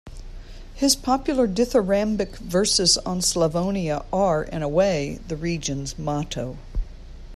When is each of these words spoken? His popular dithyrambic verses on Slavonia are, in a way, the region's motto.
His 0.73 0.95
popular 0.95 1.47
dithyrambic 1.47 2.35
verses 2.39 2.97
on 2.97 3.21
Slavonia 3.21 4.03
are, 4.11 4.41
in 4.43 4.63
a 4.63 4.67
way, 4.67 5.19
the 5.27 5.35
region's 5.37 5.99
motto. 5.99 6.57